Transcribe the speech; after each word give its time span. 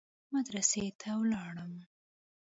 مدرسې 0.33 0.85
ته 0.99 1.09
ولاړم. 1.19 1.73